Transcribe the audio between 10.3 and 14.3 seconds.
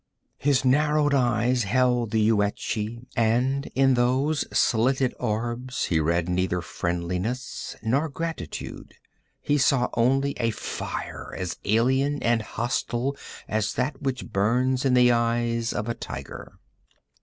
a fire as alien and hostile as that which